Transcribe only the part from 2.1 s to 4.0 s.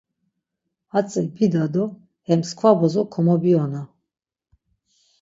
he mskva bozo komobiyona.